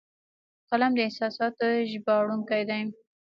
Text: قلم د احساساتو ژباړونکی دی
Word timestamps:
قلم 0.69 0.91
د 0.95 0.99
احساساتو 1.07 1.65
ژباړونکی 1.91 2.63
دی 2.69 2.81